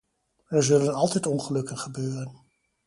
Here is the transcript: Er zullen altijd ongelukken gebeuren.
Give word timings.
Er 0.47 0.63
zullen 0.63 0.93
altijd 0.93 1.25
ongelukken 1.25 1.77
gebeuren. 1.77 2.41